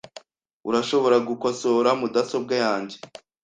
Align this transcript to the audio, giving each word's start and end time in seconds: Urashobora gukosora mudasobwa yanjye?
Urashobora 0.69 1.17
gukosora 1.27 1.89
mudasobwa 1.99 2.53
yanjye? 2.63 2.97